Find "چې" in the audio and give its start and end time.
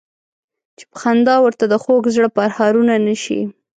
0.77-0.83